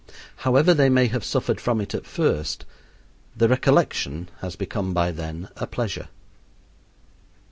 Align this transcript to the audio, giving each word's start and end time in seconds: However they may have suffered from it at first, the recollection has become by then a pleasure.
However 0.37 0.73
they 0.73 0.89
may 0.89 1.05
have 1.09 1.23
suffered 1.23 1.61
from 1.61 1.79
it 1.79 1.93
at 1.93 2.07
first, 2.07 2.65
the 3.37 3.47
recollection 3.47 4.29
has 4.39 4.55
become 4.55 4.95
by 4.95 5.11
then 5.11 5.49
a 5.57 5.67
pleasure. 5.67 6.07